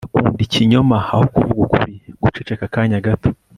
ugakunda 0.05 0.39
ikinyoma 0.45 0.97
aho 1.11 1.23
kuvuga 1.33 1.59
ukuri. 1.65 1.93
(guceceka 2.23 2.63
akanya 2.69 3.05
gato 3.05 3.29